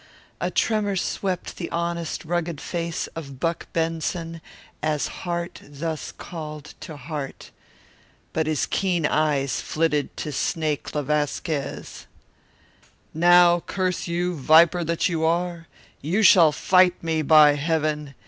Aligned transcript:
A 0.39 0.49
tremor 0.49 0.95
swept 0.95 1.57
the 1.57 1.69
honest 1.69 2.25
rugged 2.25 2.59
face 2.59 3.05
of 3.15 3.39
Buck 3.39 3.67
Benson 3.71 4.41
as 4.81 5.05
heart 5.21 5.61
thus 5.63 6.11
called 6.11 6.73
to 6.79 6.97
heart. 6.97 7.51
But 8.33 8.47
his 8.47 8.65
keen 8.65 9.05
eyes 9.05 9.61
flitted 9.61 10.17
to 10.17 10.31
Snake 10.31 10.95
le 10.95 11.03
Vasquez. 11.03 12.07
"Now, 13.13 13.59
curse 13.59 14.07
you, 14.07 14.35
viper 14.35 14.83
that 14.83 15.07
you 15.07 15.23
are, 15.23 15.67
you 16.01 16.23
shall 16.23 16.51
fight 16.51 17.03
me, 17.03 17.21
by 17.21 17.53
heaven! 17.53 18.15